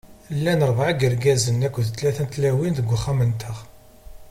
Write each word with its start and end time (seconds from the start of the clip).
Llan 0.35 0.61
ṛebɛa 0.69 0.91
n 0.93 0.97
yirgazen 0.99 1.65
akked 1.67 1.85
tlata 1.89 2.23
n 2.25 2.31
tlawin 2.33 2.75
deg 2.77 2.91
uxxam-nteɣ. 2.95 3.57